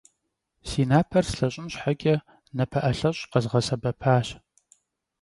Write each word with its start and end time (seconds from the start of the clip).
Si 0.69 0.81
naper 0.89 1.23
slheş'ın 1.31 1.69
şheç'e 1.75 2.15
nape'elheş' 2.57 3.25
khezğesebepaş. 3.31 4.27